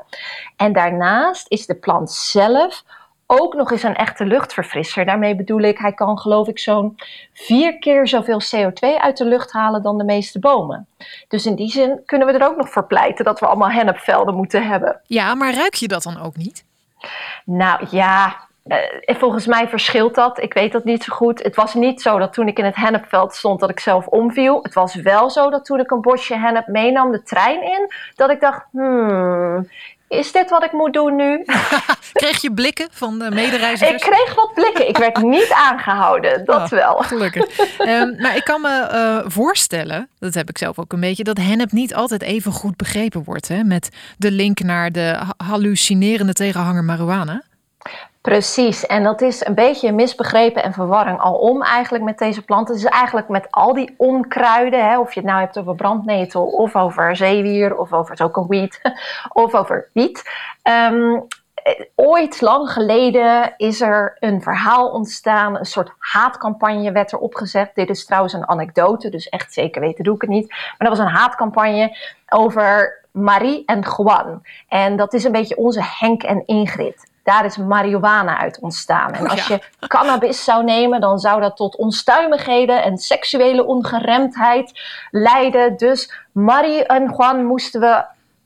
En 0.56 0.72
daarnaast 0.72 1.46
is 1.48 1.66
de 1.66 1.74
plant 1.74 2.10
zelf 2.12 2.50
ook 3.26 3.54
nog 3.54 3.70
eens 3.70 3.82
een 3.82 3.96
echte 3.96 4.24
luchtverfrisser. 4.24 5.04
Daarmee 5.04 5.36
bedoel 5.36 5.60
ik, 5.60 5.78
hij 5.78 5.92
kan 5.92 6.18
geloof 6.18 6.48
ik 6.48 6.58
zo'n 6.58 6.96
vier 7.32 7.78
keer 7.78 8.08
zoveel 8.08 8.40
CO2 8.40 8.98
uit 8.98 9.16
de 9.16 9.24
lucht 9.24 9.52
halen 9.52 9.82
dan 9.82 9.98
de 9.98 10.04
meeste 10.04 10.38
bomen. 10.38 10.86
Dus 11.28 11.46
in 11.46 11.54
die 11.54 11.70
zin 11.70 12.02
kunnen 12.06 12.26
we 12.26 12.32
er 12.32 12.46
ook 12.46 12.56
nog 12.56 12.68
voor 12.70 12.86
pleiten 12.86 13.24
dat 13.24 13.40
we 13.40 13.46
allemaal 13.46 13.70
hennepvelden 13.70 14.34
moeten 14.34 14.66
hebben. 14.66 15.00
Ja, 15.06 15.34
maar 15.34 15.54
ruik 15.54 15.74
je 15.74 15.88
dat 15.88 16.02
dan 16.02 16.20
ook 16.20 16.36
niet? 16.36 16.64
Nou 17.44 17.86
ja, 17.90 18.36
eh, 18.62 19.16
volgens 19.16 19.46
mij 19.46 19.68
verschilt 19.68 20.14
dat. 20.14 20.42
Ik 20.42 20.54
weet 20.54 20.72
dat 20.72 20.84
niet 20.84 21.02
zo 21.02 21.14
goed. 21.14 21.42
Het 21.42 21.56
was 21.56 21.74
niet 21.74 22.02
zo 22.02 22.18
dat 22.18 22.32
toen 22.32 22.48
ik 22.48 22.58
in 22.58 22.64
het 22.64 22.76
hennepveld 22.76 23.34
stond 23.34 23.60
dat 23.60 23.70
ik 23.70 23.80
zelf 23.80 24.06
omviel. 24.06 24.62
Het 24.62 24.74
was 24.74 24.94
wel 24.94 25.30
zo 25.30 25.50
dat 25.50 25.64
toen 25.64 25.80
ik 25.80 25.90
een 25.90 26.00
bosje 26.00 26.36
hennep 26.36 26.66
meenam 26.66 27.12
de 27.12 27.22
trein 27.22 27.62
in, 27.62 27.92
dat 28.14 28.30
ik 28.30 28.40
dacht, 28.40 28.66
hmm, 28.70 29.68
is 30.18 30.32
dit 30.32 30.50
wat 30.50 30.64
ik 30.64 30.72
moet 30.72 30.92
doen 30.92 31.16
nu? 31.16 31.44
Kreeg 32.12 32.40
je 32.42 32.52
blikken 32.52 32.88
van 32.90 33.18
de 33.18 33.24
Ik 33.24 33.32
medereizigers? 33.34 34.02
kreeg 34.02 34.34
wat 34.34 34.54
blikken. 34.54 34.88
Ik 34.88 34.96
werd 34.96 35.22
niet 35.22 35.50
aangehouden, 35.68 36.44
dat 36.44 36.56
Oh, 36.62 36.68
wel. 36.68 36.96
Gelukkig. 36.96 37.58
Ehm, 37.78 38.14
maar 38.22 38.36
ik 38.36 38.44
kan 38.44 38.60
me 38.60 38.68
eh, 38.80 39.18
voorstellen, 39.30 40.08
dat 40.18 40.34
heb 40.34 40.48
ik 40.48 40.58
zelf 40.58 40.78
ook 40.78 40.92
een 40.92 41.00
beetje, 41.00 41.24
dat 41.24 41.38
hennep 41.38 41.72
niet 41.72 41.94
altijd 41.94 42.22
even 42.22 42.52
goed 42.52 42.76
begrepen 42.76 43.22
wordt. 43.24 43.48
Hè? 43.48 43.62
Met 43.64 43.88
de 44.16 44.30
link 44.30 44.60
naar 44.60 44.90
de 44.92 45.14
ha- 45.18 45.46
hallucinerende 45.46 46.32
tegenhanger 46.32 46.84
marihuana. 46.84 47.42
Precies, 48.22 48.86
en 48.86 49.02
dat 49.02 49.20
is 49.20 49.46
een 49.46 49.54
beetje 49.54 49.92
misbegrepen 49.92 50.62
en 50.62 50.72
verwarring 50.72 51.18
alom 51.18 51.62
eigenlijk 51.62 52.04
met 52.04 52.18
deze 52.18 52.42
planten. 52.42 52.74
Is 52.74 52.84
eigenlijk 52.84 53.28
met 53.28 53.46
al 53.50 53.74
die 53.74 53.94
onkruiden, 53.96 54.88
hè, 54.88 54.98
of 54.98 55.14
je 55.14 55.20
het 55.20 55.28
nou 55.28 55.40
hebt 55.40 55.58
over 55.58 55.74
brandnetel 55.74 56.46
of 56.46 56.76
over 56.76 57.16
zeewier 57.16 57.76
of 57.76 57.92
over 57.92 58.10
het 58.10 58.20
is 58.20 58.26
ook 58.26 58.36
een 58.36 58.46
wiet 58.48 58.80
of 59.44 59.54
over 59.54 59.88
wiet. 59.92 60.30
Ehm, 60.62 61.20
eh, 61.54 61.80
ooit 61.94 62.40
lang 62.40 62.70
geleden 62.70 63.54
is 63.56 63.80
er 63.80 64.16
een 64.20 64.42
verhaal 64.42 64.90
ontstaan, 64.90 65.58
een 65.58 65.64
soort 65.64 65.92
haatcampagne 65.98 66.92
werd 66.92 67.12
er 67.12 67.18
opgezet. 67.18 67.70
Dit 67.74 67.90
is 67.90 68.04
trouwens 68.04 68.32
een 68.32 68.48
anekdote, 68.48 69.08
dus 69.08 69.28
echt 69.28 69.52
zeker 69.52 69.80
weten 69.80 70.04
doe 70.04 70.14
ik 70.14 70.20
het 70.20 70.30
niet. 70.30 70.48
Maar 70.48 70.88
dat 70.88 70.88
was 70.88 70.98
een 70.98 71.14
haatcampagne 71.14 71.96
over 72.28 73.00
Marie 73.10 73.62
en 73.66 73.80
Juan. 73.96 74.42
En 74.68 74.96
dat 74.96 75.12
is 75.12 75.24
een 75.24 75.32
beetje 75.32 75.56
onze 75.56 75.82
Henk 75.98 76.22
en 76.22 76.46
Ingrid. 76.46 77.10
Daar 77.22 77.44
is 77.44 77.56
marihuana 77.56 78.38
uit 78.38 78.58
ontstaan. 78.60 79.12
En 79.12 79.24
Oh, 79.24 79.30
als 79.30 79.46
je 79.46 79.62
cannabis 79.86 80.44
zou 80.44 80.64
nemen, 80.64 81.00
dan 81.00 81.18
zou 81.18 81.40
dat 81.40 81.56
tot 81.56 81.76
onstuimigheden 81.76 82.82
en 82.82 82.98
seksuele 82.98 83.64
ongeremdheid 83.64 84.80
leiden. 85.10 85.76
Dus 85.76 86.12
Marie 86.32 86.86
en 86.86 87.14
Juan 87.16 87.44
moesten 87.44 87.80
we 87.80 88.04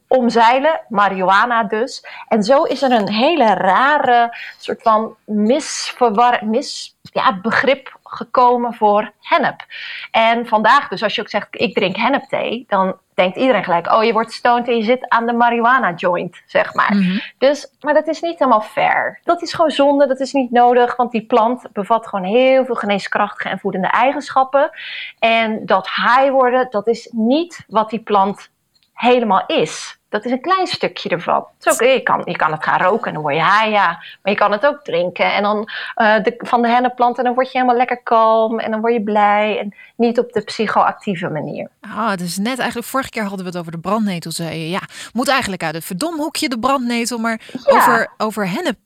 omzeilen, 0.08 0.80
marihuana 0.88 1.64
dus. 1.64 2.06
En 2.28 2.42
zo 2.42 2.62
is 2.62 2.82
er 2.82 2.92
een 2.92 3.10
hele 3.10 3.54
rare 3.54 4.36
soort 4.58 4.82
van 4.82 5.16
misverwar, 5.24 6.46
mis, 6.46 6.96
ja, 7.02 7.40
begrip 7.40 7.95
gekomen 8.06 8.74
voor 8.74 9.12
hennep. 9.20 9.64
En 10.10 10.46
vandaag 10.46 10.88
dus, 10.88 11.02
als 11.02 11.14
je 11.14 11.20
ook 11.20 11.28
zegt, 11.28 11.48
ik 11.50 11.74
drink 11.74 11.96
hennepthee, 11.96 12.64
dan 12.68 12.96
denkt 13.14 13.36
iedereen 13.36 13.64
gelijk, 13.64 13.92
oh, 13.92 14.04
je 14.04 14.12
wordt 14.12 14.32
stoned 14.32 14.68
en 14.68 14.76
je 14.76 14.82
zit 14.82 15.08
aan 15.08 15.26
de 15.26 15.32
marihuana 15.32 15.94
joint, 15.94 16.42
zeg 16.46 16.74
maar. 16.74 16.94
Mhm. 16.94 17.18
Dus, 17.38 17.76
maar 17.80 17.94
dat 17.94 18.06
is 18.06 18.20
niet 18.20 18.38
helemaal 18.38 18.60
fair. 18.60 19.20
Dat 19.24 19.42
is 19.42 19.52
gewoon 19.52 19.70
zonde, 19.70 20.06
dat 20.06 20.20
is 20.20 20.32
niet 20.32 20.50
nodig, 20.50 20.96
want 20.96 21.10
die 21.10 21.26
plant 21.26 21.66
bevat 21.72 22.06
gewoon 22.06 22.24
heel 22.24 22.64
veel 22.64 22.74
geneeskrachtige 22.74 23.48
en 23.48 23.58
voedende 23.58 23.88
eigenschappen. 23.88 24.70
En 25.18 25.66
dat 25.66 25.86
high 25.86 26.30
worden, 26.30 26.66
dat 26.70 26.86
is 26.86 27.10
niet 27.12 27.64
wat 27.68 27.90
die 27.90 28.02
plant 28.02 28.50
helemaal 28.92 29.44
is. 29.46 29.98
Dat 30.16 30.24
is 30.24 30.30
een 30.32 30.40
klein 30.40 30.66
stukje 30.66 31.08
ervan. 31.08 31.44
Het 31.58 31.66
is 31.66 31.72
ook, 31.72 31.88
je, 31.88 32.00
kan, 32.02 32.22
je 32.24 32.36
kan 32.36 32.52
het 32.52 32.64
gaan 32.64 32.80
roken 32.80 33.06
en 33.06 33.12
dan 33.12 33.22
word 33.22 33.34
je 33.34 33.40
high, 33.42 33.70
ja. 33.70 33.86
Maar 34.22 34.32
je 34.32 34.34
kan 34.34 34.52
het 34.52 34.66
ook 34.66 34.84
drinken 34.84 35.34
en 35.34 35.42
dan 35.42 35.68
eh, 35.94 36.22
de, 36.22 36.34
van 36.38 36.62
de 36.62 36.68
hennepplant 36.68 37.18
en 37.18 37.24
dan 37.24 37.34
word 37.34 37.46
je 37.46 37.58
helemaal 37.58 37.76
lekker 37.76 38.02
kalm 38.02 38.58
en 38.58 38.70
dan 38.70 38.80
word 38.80 38.92
je 38.92 39.02
blij. 39.02 39.58
En 39.58 39.74
niet 39.96 40.18
op 40.18 40.32
de 40.32 40.40
psychoactieve 40.40 41.28
manier. 41.28 41.68
Ah, 41.80 42.14
dus 42.14 42.36
net 42.38 42.58
eigenlijk, 42.58 42.88
vorige 42.88 43.10
keer 43.10 43.22
hadden 43.22 43.40
we 43.40 43.46
het 43.46 43.56
over 43.58 43.72
de 43.72 43.78
brandnetel. 43.78 44.30
Zei 44.32 44.58
je, 44.58 44.68
ja, 44.70 44.80
moet 45.12 45.28
eigenlijk 45.28 45.62
uit 45.62 45.74
het 45.74 45.84
verdomhoekje 45.84 46.48
de 46.48 46.58
brandnetel. 46.58 47.18
Maar 47.18 47.40
Ja. 47.52 47.76
over, 47.76 48.08
over 48.16 48.48
hennep 48.50 48.76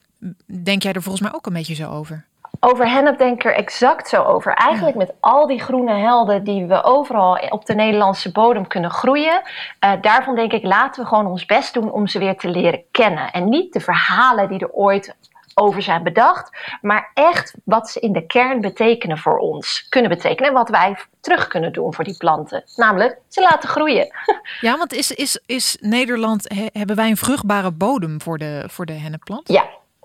denk 0.64 0.82
jij 0.82 0.92
er 0.92 1.02
volgens 1.02 1.22
mij 1.24 1.34
ook 1.34 1.46
een 1.46 1.52
beetje 1.52 1.74
zo 1.74 1.90
over. 1.90 2.24
Over 2.60 2.90
hennep 2.90 3.18
denk 3.18 3.34
ik 3.34 3.44
er 3.44 3.54
exact 3.54 4.08
zo 4.08 4.22
over. 4.22 4.52
Eigenlijk 4.54 4.96
met 4.96 5.12
al 5.20 5.46
die 5.46 5.60
groene 5.60 5.94
helden 5.94 6.44
die 6.44 6.66
we 6.66 6.82
overal 6.82 7.36
op 7.48 7.66
de 7.66 7.74
Nederlandse 7.74 8.32
bodem 8.32 8.66
kunnen 8.66 8.90
groeien. 8.90 9.42
eh, 9.78 9.92
daarvan 10.00 10.34
denk 10.34 10.52
ik, 10.52 10.64
laten 10.64 11.02
we 11.02 11.08
gewoon 11.08 11.26
ons 11.26 11.44
best 11.46 11.74
doen 11.74 11.90
om 11.92 12.06
ze 12.06 12.18
weer 12.18 12.36
te 12.36 12.48
leren 12.48 12.82
kennen. 12.90 13.30
En 13.30 13.48
niet 13.48 13.72
de 13.72 13.80
verhalen 13.80 14.48
die 14.48 14.58
er 14.60 14.70
ooit 14.72 15.16
over 15.54 15.82
zijn 15.82 16.02
bedacht, 16.02 16.56
maar 16.80 17.10
echt 17.14 17.54
wat 17.64 17.90
ze 17.90 18.00
in 18.00 18.12
de 18.12 18.26
kern 18.26 18.60
betekenen 18.60 19.18
voor 19.18 19.38
ons. 19.38 19.86
Kunnen 19.88 20.10
betekenen 20.10 20.48
en 20.48 20.54
wat 20.56 20.68
wij 20.68 20.96
terug 21.20 21.46
kunnen 21.46 21.72
doen 21.72 21.94
voor 21.94 22.04
die 22.04 22.16
planten. 22.16 22.64
Namelijk, 22.76 23.18
ze 23.28 23.40
laten 23.40 23.68
groeien. 23.68 24.14
Ja, 24.60 24.76
want 24.76 24.92
is, 24.92 25.10
is, 25.10 25.40
is 25.46 25.76
Nederland, 25.80 26.48
he- 26.54 26.66
hebben 26.72 26.96
wij 26.96 27.08
een 27.08 27.16
vruchtbare 27.16 27.70
bodem 27.70 28.20
voor 28.20 28.38
de, 28.38 28.64
voor 28.66 28.86
de 28.86 28.92
hennepplant? 28.92 29.48
Ja, 29.48 29.64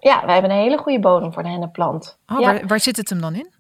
ja 0.09 0.25
wij 0.25 0.33
hebben 0.33 0.51
een 0.51 0.57
hele 0.57 0.77
goede 0.77 1.00
bodem 1.00 1.33
voor 1.33 1.43
de 1.43 1.50
hennepplant. 1.50 2.17
Oh, 2.27 2.39
ja. 2.39 2.45
waar, 2.45 2.67
waar 2.67 2.79
zit 2.79 2.97
het 2.97 3.09
hem 3.09 3.21
dan 3.21 3.35
in? 3.35 3.53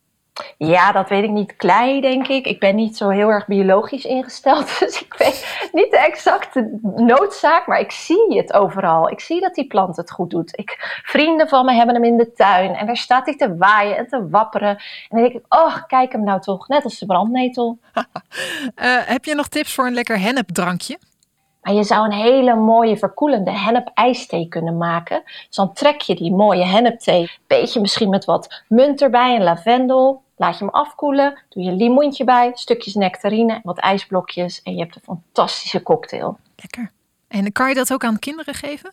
Ja, 0.57 0.91
dat 0.91 1.09
weet 1.09 1.23
ik 1.23 1.29
niet. 1.29 1.55
Klei, 1.55 2.01
denk 2.01 2.27
ik. 2.27 2.45
Ik 2.45 2.59
ben 2.59 2.75
niet 2.75 2.97
zo 2.97 3.09
heel 3.09 3.29
erg 3.29 3.47
biologisch 3.47 4.05
ingesteld. 4.05 4.73
Dus 4.79 5.01
ik 5.01 5.13
weet 5.13 5.69
niet 5.71 5.91
de 5.91 5.97
exacte 5.97 6.79
noodzaak. 6.95 7.67
Maar 7.67 7.79
ik 7.79 7.91
zie 7.91 8.37
het 8.37 8.53
overal. 8.53 9.09
Ik 9.09 9.19
zie 9.19 9.41
dat 9.41 9.55
die 9.55 9.67
plant 9.67 9.97
het 9.97 10.11
goed 10.11 10.29
doet. 10.29 10.57
Ik, 10.57 11.01
vrienden 11.03 11.47
van 11.47 11.65
me 11.65 11.73
hebben 11.73 11.95
hem 11.95 12.03
in 12.03 12.17
de 12.17 12.31
tuin. 12.33 12.73
En 12.75 12.85
daar 12.85 12.97
staat 12.97 13.25
hij 13.25 13.35
te 13.35 13.57
waaien 13.57 13.97
en 13.97 14.07
te 14.07 14.29
wapperen. 14.29 14.69
En 14.69 14.77
dan 15.09 15.19
denk 15.19 15.33
ik, 15.33 15.45
oh, 15.49 15.77
kijk 15.87 16.11
hem 16.11 16.23
nou 16.23 16.41
toch. 16.41 16.67
Net 16.67 16.83
als 16.83 16.99
de 16.99 17.05
brandnetel. 17.05 17.79
Eh, 18.75 18.97
heb 19.05 19.25
je 19.25 19.35
nog 19.35 19.47
tips 19.47 19.73
voor 19.73 19.85
een 19.85 19.93
lekker 19.93 20.19
hennepdrankje? 20.19 20.99
Maar 21.65 21.73
je 21.73 21.83
zou 21.83 22.05
een 22.05 22.11
hele 22.11 22.55
mooie 22.55 22.97
verkoelende 22.97 23.51
hennep-ijsthee 23.51 24.47
kunnen 24.47 24.77
maken. 24.77 25.21
Dus 25.23 25.55
dan 25.55 25.73
trek 25.73 26.01
je 26.01 26.15
die 26.15 26.31
mooie 26.31 26.65
hennepthee, 26.65 27.31
beetje 27.47 27.79
misschien 27.79 28.09
met 28.09 28.25
wat 28.25 28.63
munt 28.67 29.01
erbij 29.01 29.35
en 29.35 29.43
lavendel. 29.43 30.23
Laat 30.35 30.57
je 30.57 30.65
hem 30.65 30.73
afkoelen, 30.73 31.39
doe 31.49 31.63
je 31.63 31.71
limoentje 31.71 32.23
bij, 32.23 32.51
stukjes 32.53 32.93
nectarine, 32.93 33.59
wat 33.63 33.77
ijsblokjes 33.77 34.61
en 34.61 34.73
je 34.73 34.79
hebt 34.79 34.95
een 34.95 35.01
fantastische 35.01 35.83
cocktail. 35.83 36.37
Lekker. 36.55 36.91
En 37.27 37.51
kan 37.51 37.69
je 37.69 37.75
dat 37.75 37.93
ook 37.93 38.03
aan 38.03 38.19
kinderen 38.19 38.53
geven? 38.53 38.91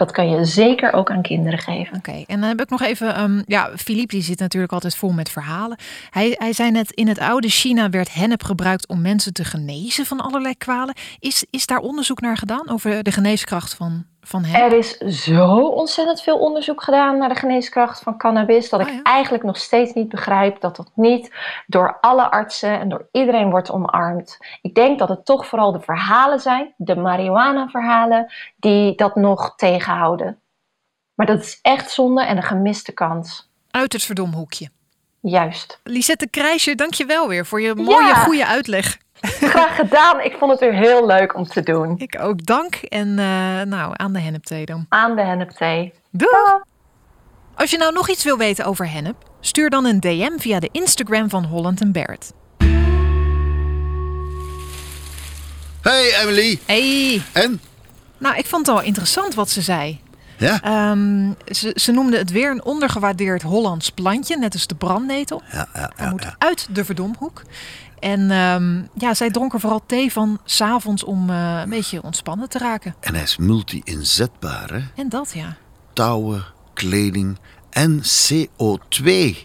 Dat 0.00 0.10
kan 0.10 0.30
je 0.30 0.44
zeker 0.44 0.92
ook 0.92 1.10
aan 1.10 1.22
kinderen 1.22 1.58
geven. 1.58 1.96
Oké, 1.96 2.24
en 2.26 2.40
dan 2.40 2.48
heb 2.48 2.60
ik 2.60 2.70
nog 2.70 2.82
even. 2.82 3.14
ehm, 3.14 3.42
ja, 3.46 3.70
Philippe 3.76 4.14
die 4.14 4.22
zit 4.22 4.38
natuurlijk 4.38 4.72
altijd 4.72 4.96
vol 4.96 5.12
met 5.12 5.30
verhalen. 5.30 5.78
Hij, 6.10 6.34
hij 6.38 6.52
zei 6.52 6.70
net: 6.70 6.92
in 6.92 7.08
het 7.08 7.18
oude 7.18 7.48
China 7.48 7.90
werd 7.90 8.14
hennep 8.14 8.42
gebruikt 8.42 8.88
om 8.88 9.00
mensen 9.00 9.32
te 9.32 9.44
genezen 9.44 10.06
van 10.06 10.20
allerlei 10.20 10.56
kwalen. 10.56 10.94
Is, 11.18 11.44
is 11.50 11.66
daar 11.66 11.78
onderzoek 11.78 12.20
naar 12.20 12.36
gedaan 12.36 12.68
over 12.68 13.02
de 13.02 13.12
geneeskracht 13.12 13.74
van, 13.74 14.04
van? 14.22 14.44
Er 14.44 14.72
is 14.72 14.96
zo 14.98 15.56
ontzettend 15.66 16.22
veel 16.22 16.38
onderzoek 16.38 16.82
gedaan 16.82 17.18
naar 17.18 17.28
de 17.28 17.34
geneeskracht 17.34 18.00
van 18.02 18.18
cannabis, 18.18 18.68
dat 18.68 18.80
ik 18.80 18.86
Oh 18.86 18.92
ja. 18.94 19.02
eigenlijk 19.02 19.44
nog 19.44 19.56
steeds 19.56 19.92
niet 19.92 20.08
begrijp 20.08 20.60
dat 20.60 20.76
dat 20.76 20.90
niet 20.94 21.30
door 21.66 21.98
alle 22.00 22.30
artsen 22.30 22.80
en 22.80 22.88
door 22.88 23.08
iedereen 23.12 23.50
wordt 23.50 23.70
omarmd. 23.70 24.36
Ik 24.62 24.74
denk 24.74 24.98
dat 24.98 25.08
het 25.08 25.24
toch 25.24 25.46
vooral 25.46 25.72
de 25.72 25.80
verhalen 25.80 26.40
zijn, 26.40 26.74
de 26.76 26.96
marihuana-verhalen, 26.96 28.32
die 28.56 28.94
dat 28.94 29.14
nog 29.16 29.54
tegenhouden. 29.56 30.40
Maar 31.14 31.26
dat 31.26 31.40
is 31.40 31.58
echt 31.62 31.90
zonde 31.90 32.24
en 32.24 32.36
een 32.36 32.42
gemiste 32.42 32.92
kans. 32.92 33.50
Uit 33.70 33.92
het 33.92 34.02
verdomhoekje. 34.04 34.68
Juist. 35.22 35.80
Lisette 35.84 36.28
Krijsje, 36.28 36.74
dank 36.74 36.94
je 36.94 37.04
wel 37.04 37.28
weer 37.28 37.46
voor 37.46 37.60
je 37.60 37.74
mooie, 37.74 38.06
Ja. 38.06 38.14
goede 38.14 38.46
uitleg. 38.46 38.98
Graag 39.50 39.76
gedaan. 39.76 40.20
Ik 40.20 40.36
vond 40.38 40.50
het 40.50 40.60
weer 40.60 40.74
heel 40.74 41.06
leuk 41.06 41.34
om 41.34 41.44
te 41.44 41.62
doen. 41.62 41.94
Ik 41.98 42.18
ook 42.20 42.46
dank. 42.46 42.74
En 42.74 43.08
eh, 43.18 43.60
nou, 43.62 43.92
aan 43.96 44.12
de 44.12 44.20
hennepthee 44.20 44.66
dan. 44.66 44.86
Aan 44.88 45.16
de 45.16 45.22
hennepthee. 45.22 45.92
Doei! 46.10 46.60
Als 47.54 47.70
je 47.70 47.78
nou 47.78 47.92
nog 47.92 48.08
iets 48.08 48.24
wil 48.24 48.36
weten 48.38 48.64
over 48.64 48.90
hennep, 48.90 49.16
stuur 49.40 49.70
dan 49.70 49.84
een 49.84 50.00
DM 50.00 50.38
via 50.38 50.60
de 50.60 50.68
Instagram 50.72 51.28
van 51.30 51.44
Holland 51.44 51.92
Barrett. 51.92 52.32
Hey 55.82 56.14
Emily. 56.22 56.58
Hey, 56.66 57.22
En? 57.32 57.60
nou 58.18 58.36
ik 58.36 58.46
vond 58.46 58.66
het 58.66 58.76
wel 58.76 58.84
interessant 58.84 59.34
wat 59.34 59.50
ze 59.50 59.60
zei. 59.60 60.00
Ja? 60.40 60.62
Ehm, 60.62 61.32
ze, 61.54 61.72
ze 61.74 61.92
noemden 61.92 62.18
het 62.18 62.30
weer 62.30 62.50
een 62.50 62.64
ondergewaardeerd 62.64 63.42
Hollands 63.42 63.90
plantje, 63.90 64.38
net 64.38 64.52
als 64.52 64.66
de 64.66 64.74
brandnetel. 64.74 65.42
Ja, 65.52 65.68
ja, 65.74 65.90
Hij 65.96 66.10
moet 66.10 66.34
uit 66.38 66.68
de 66.70 66.84
verdomhoek. 66.84 67.42
En 67.98 68.30
ehm, 68.30 68.82
ja, 68.94 69.14
zij 69.14 69.30
dronken 69.30 69.60
vooral 69.60 69.82
thee 69.86 70.12
van 70.12 70.40
s'avonds 70.44 71.04
om 71.04 71.30
eh, 71.30 71.60
een 71.62 71.70
beetje 71.70 72.02
ontspannen 72.02 72.48
te 72.48 72.58
raken. 72.58 72.94
En 73.00 73.14
hij 73.14 73.22
is 73.22 73.36
multi-inzetbaar, 73.36 74.72
hè? 74.72 74.80
En 74.94 75.08
dat 75.08 75.32
ja. 75.34 75.56
Touwen, 75.92 76.44
kleding 76.74 77.38
en 77.70 78.02
CO2 78.02 79.36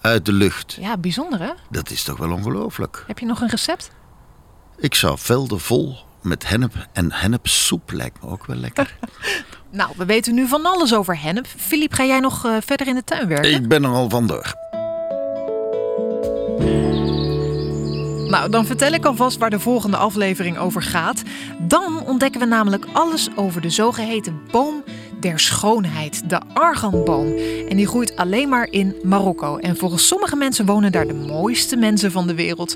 uit 0.00 0.26
de 0.26 0.32
lucht. 0.32 0.76
Ja, 0.80 0.96
bijzonder 0.96 1.40
hè? 1.40 1.52
Dat 1.70 1.90
is 1.90 2.02
toch 2.02 2.18
wel 2.18 2.32
ongelooflijk. 2.32 3.04
Heb 3.06 3.18
je 3.18 3.26
nog 3.26 3.40
een 3.40 3.48
recept? 3.48 3.90
Ik 4.76 4.94
zou 4.94 5.18
velden 5.18 5.60
vol 5.60 5.96
met 6.22 6.48
hennep 6.48 6.88
en 6.92 7.12
hennepsoep 7.12 7.92
lijkt 7.92 8.22
me 8.22 8.28
ook 8.28 8.46
wel 8.46 8.56
lekker. 8.56 8.96
Nou, 9.74 9.90
we 9.96 10.04
weten 10.04 10.34
nu 10.34 10.46
van 10.46 10.66
alles 10.66 10.94
over 10.94 11.20
hennep. 11.20 11.46
Filip, 11.56 11.92
ga 11.92 12.04
jij 12.04 12.20
nog 12.20 12.44
eh, 12.44 12.56
verder 12.64 12.86
in 12.86 12.94
de 12.94 13.04
tuin 13.04 13.28
werken? 13.28 13.52
Ik 13.52 13.68
ben 13.68 13.84
er 13.84 13.90
al 13.90 14.08
vandoor. 14.08 14.54
Nou, 18.28 18.50
dan 18.50 18.66
vertel 18.66 18.92
ik 18.92 19.04
alvast 19.04 19.38
waar 19.38 19.50
de 19.50 19.60
volgende 19.60 19.96
aflevering 19.96 20.58
over 20.58 20.82
gaat. 20.82 21.22
Dan 21.58 22.06
ontdekken 22.06 22.40
we 22.40 22.46
namelijk 22.46 22.86
alles 22.92 23.28
over 23.36 23.60
de 23.60 23.70
zogeheten 23.70 24.40
boom 24.50 24.84
der 25.20 25.40
schoonheid, 25.40 26.28
de 26.30 26.40
arganboom. 26.52 27.26
En 27.68 27.76
die 27.76 27.86
groeit 27.86 28.16
alleen 28.16 28.48
maar 28.48 28.68
in 28.70 28.94
Marokko. 29.02 29.56
En 29.56 29.76
volgens 29.76 30.06
sommige 30.06 30.36
mensen 30.36 30.66
wonen 30.66 30.92
daar 30.92 31.06
de 31.06 31.14
mooiste 31.14 31.76
mensen 31.76 32.12
van 32.12 32.26
de 32.26 32.34
wereld. 32.34 32.74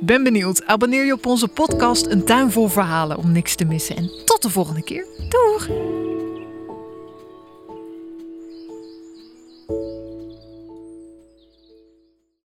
Ben 0.00 0.22
benieuwd. 0.22 0.66
Abonneer 0.66 1.04
je 1.04 1.12
op 1.12 1.26
onze 1.26 1.48
podcast 1.48 2.06
Een 2.06 2.24
tuin 2.24 2.50
vol 2.50 2.68
verhalen 2.68 3.16
om 3.16 3.32
niks 3.32 3.54
te 3.54 3.64
missen. 3.64 3.96
En 3.96 4.10
tot 4.24 4.42
de 4.42 4.50
volgende 4.50 4.82
keer. 4.82 5.06
Doeg! 5.28 5.68